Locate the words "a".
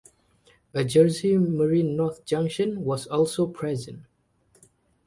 0.73-0.83